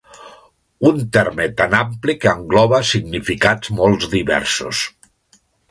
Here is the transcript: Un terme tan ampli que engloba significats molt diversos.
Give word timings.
Un 0.91 0.95
terme 1.17 1.45
tan 1.59 1.75
ampli 1.81 2.17
que 2.25 2.33
engloba 2.33 2.81
significats 2.95 3.75
molt 3.83 4.11
diversos. 4.17 4.83